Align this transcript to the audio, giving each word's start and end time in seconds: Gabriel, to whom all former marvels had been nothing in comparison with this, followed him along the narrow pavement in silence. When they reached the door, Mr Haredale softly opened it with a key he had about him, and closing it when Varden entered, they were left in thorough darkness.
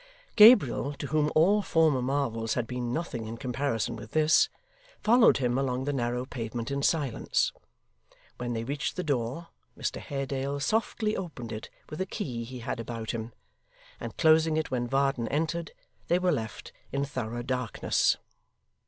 Gabriel, 0.35 0.95
to 0.95 1.05
whom 1.09 1.31
all 1.35 1.61
former 1.61 2.01
marvels 2.01 2.55
had 2.55 2.65
been 2.65 2.91
nothing 2.91 3.27
in 3.27 3.37
comparison 3.37 3.95
with 3.95 4.13
this, 4.13 4.49
followed 5.03 5.37
him 5.37 5.59
along 5.59 5.83
the 5.83 5.93
narrow 5.93 6.25
pavement 6.25 6.71
in 6.71 6.81
silence. 6.81 7.51
When 8.39 8.53
they 8.53 8.63
reached 8.63 8.95
the 8.95 9.03
door, 9.03 9.49
Mr 9.77 10.01
Haredale 10.01 10.59
softly 10.59 11.15
opened 11.15 11.51
it 11.51 11.69
with 11.91 12.01
a 12.01 12.07
key 12.07 12.43
he 12.43 12.61
had 12.61 12.79
about 12.79 13.11
him, 13.11 13.31
and 13.99 14.17
closing 14.17 14.57
it 14.57 14.71
when 14.71 14.87
Varden 14.87 15.27
entered, 15.27 15.71
they 16.07 16.17
were 16.17 16.31
left 16.31 16.71
in 16.91 17.05
thorough 17.05 17.43
darkness. 17.43 18.17